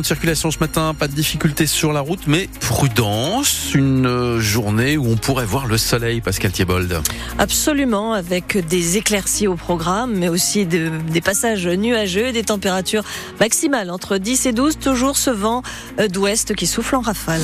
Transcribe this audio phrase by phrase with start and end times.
[0.00, 4.96] de circulation ce matin, pas de difficulté sur la route, mais prudence, une euh, journée
[4.96, 7.02] où on pourrait voir le soleil, Pascal Thiebold.
[7.38, 13.04] Absolument, avec des éclaircies au programme, mais aussi de, des passages nuageux et des températures
[13.38, 15.62] maximales entre 10 et 12, toujours ce vent
[16.00, 17.42] euh, d'ouest qui souffle en rafale.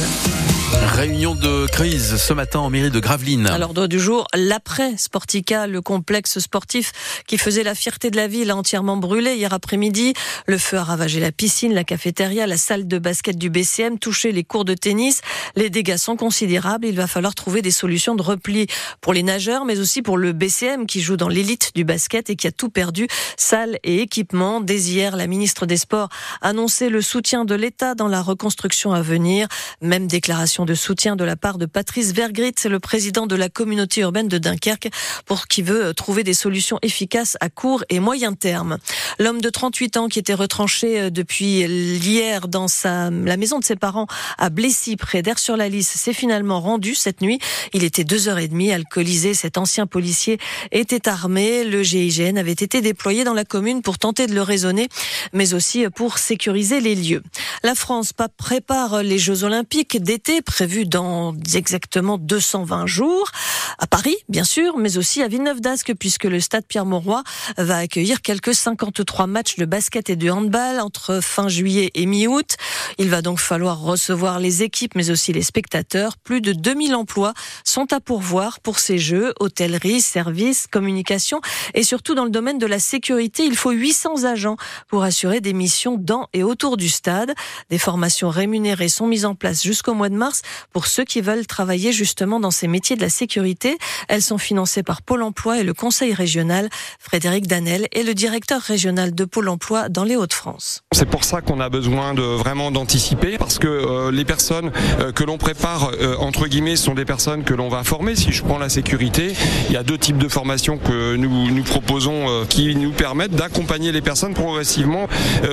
[0.73, 3.47] Réunion de crise ce matin en mairie de Gravelines.
[3.47, 8.29] Alors, l'ordre du jour, l'après Sportica, le complexe sportif qui faisait la fierté de la
[8.29, 10.13] ville, a entièrement brûlé hier après-midi.
[10.47, 14.33] Le feu a ravagé la piscine, la cafétéria, la salle de basket du BCM, touché
[14.33, 15.23] les cours de tennis.
[15.57, 16.87] Les dégâts sont considérables.
[16.87, 18.67] Il va falloir trouver des solutions de repli
[19.01, 22.37] pour les nageurs, mais aussi pour le BCM qui joue dans l'élite du basket et
[22.37, 24.61] qui a tout perdu, salle et équipement.
[24.61, 26.09] Dès hier, la ministre des Sports
[26.43, 29.49] a annoncé le soutien de l'État dans la reconstruction à venir.
[29.81, 34.01] Même déclaration de soutien de la part de Patrice Vergrit, le président de la communauté
[34.03, 34.89] urbaine de Dunkerque,
[35.27, 38.79] pour qui veut trouver des solutions efficaces à court et moyen terme.
[39.19, 43.65] L'homme de 38 ans qui était retranché euh, depuis hier dans sa, la maison de
[43.65, 44.07] ses parents
[44.39, 47.39] à Blessy, près d'Air-sur-la-Lys, s'est finalement rendu cette nuit.
[47.73, 49.35] Il était deux heures et demie, alcoolisé.
[49.35, 50.39] Cet ancien policier
[50.73, 51.65] était armé.
[51.65, 54.89] Le GIGN avait été déployé dans la commune pour tenter de le raisonner,
[55.33, 57.23] mais aussi pour sécuriser les lieux.
[57.63, 63.31] La France prépare les Jeux Olympiques d'été prévus dans exactement 220 jours
[63.79, 67.23] à Paris, bien sûr, mais aussi à Villeneuve-d'Ascq, puisque le stade Pierre-Mauroy
[67.59, 72.57] va accueillir quelques 53 matchs de basket et de handball entre fin juillet et mi-août.
[72.99, 76.17] Il va donc falloir recevoir les équipes, mais aussi les spectateurs.
[76.17, 81.41] Plus de 2000 emplois sont à pourvoir pour ces jeux, hôtellerie, services, communication,
[81.75, 83.45] et surtout dans le domaine de la sécurité.
[83.45, 84.57] Il faut 800 agents
[84.89, 87.33] pour assurer des missions dans et autour du stade.
[87.71, 90.43] Des formations rémunérées sont mises en place jusqu'au mois de mars
[90.73, 93.68] pour ceux qui veulent travailler justement dans ces métiers de la sécurité.
[94.09, 96.69] Elles sont financées par Pôle emploi et le Conseil régional.
[96.99, 100.83] Frédéric Danel est le directeur régional de Pôle emploi dans les Hauts-de-France.
[100.93, 105.13] C'est pour ça qu'on a besoin de vraiment d'anticiper parce que euh, les personnes euh,
[105.13, 108.17] que l'on prépare euh, entre guillemets sont des personnes que l'on va former.
[108.17, 109.35] Si je prends la sécurité,
[109.69, 113.93] il y a deux types de formations que nous nous proposons qui nous permettent d'accompagner
[113.93, 115.09] les personnes progressivement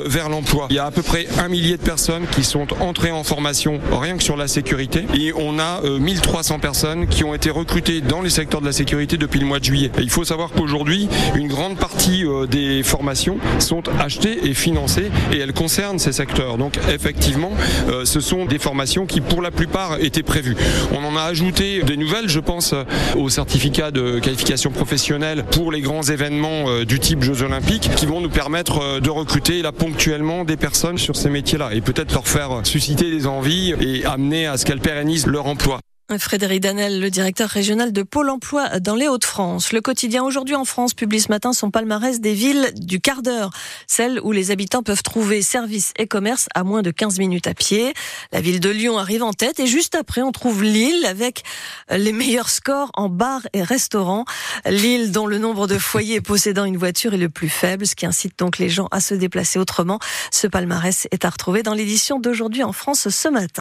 [0.06, 0.68] vers l'emploi.
[0.70, 3.80] Il y a à peu près un millier de personnes qui sont entrées en formation
[3.92, 8.02] rien que sur la sécurité et on a euh, 1300 personnes qui ont été recrutées
[8.08, 9.92] dans les secteurs de la sécurité depuis le mois de juillet.
[9.98, 15.12] Et il faut savoir qu'aujourd'hui, une grande partie euh, des formations sont achetées et financées
[15.34, 16.58] et elles concernent ces secteurs.
[16.58, 17.52] Donc effectivement,
[17.90, 20.56] euh, ce sont des formations qui pour la plupart étaient prévues.
[20.94, 22.84] On en a ajouté des nouvelles, je pense euh,
[23.16, 28.22] au certificat de qualification professionnelle pour les grands événements du type Jeux Olympiques qui vont
[28.22, 32.62] nous permettre de recruter là ponctuellement des personnes sur ces métiers-là et peut-être leur faire
[32.64, 35.80] susciter des envies et amener à ce qu'elles pérennisent leur emploi.
[36.20, 39.74] Frédéric Danel, le directeur régional de Pôle emploi dans les Hauts-de-France.
[39.74, 43.50] Le quotidien aujourd'hui en France publie ce matin son palmarès des villes du quart d'heure,
[43.88, 47.56] celles où les habitants peuvent trouver services et commerces à moins de 15 minutes à
[47.56, 47.96] pied.
[48.32, 51.44] La ville de Lyon arrive en tête et juste après on trouve Lille avec
[51.90, 54.26] les meilleurs scores en bars et restaurants.
[54.68, 58.06] Lille dont le nombre de foyers possédant une voiture est le plus faible, ce qui
[58.06, 59.98] incite donc les gens à se déplacer autrement.
[60.32, 63.54] Ce palmarès est à retrouver dans l'édition d'aujourd'hui en France ce matin.